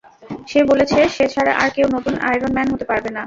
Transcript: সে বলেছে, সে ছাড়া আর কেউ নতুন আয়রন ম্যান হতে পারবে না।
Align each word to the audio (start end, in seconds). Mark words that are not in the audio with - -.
সে 0.47 0.59
বলেছে, 0.63 0.99
সে 1.15 1.25
ছাড়া 1.33 1.51
আর 1.61 1.69
কেউ 1.75 1.87
নতুন 1.95 2.13
আয়রন 2.27 2.51
ম্যান 2.53 2.67
হতে 2.73 2.85
পারবে 2.91 3.09
না। 3.09 3.19